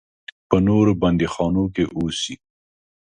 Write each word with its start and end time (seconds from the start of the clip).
په 0.49 0.57
نورو 0.67 0.91
بندیخانو 1.01 1.63
کې 1.75 1.83
اوسي. 1.97 2.35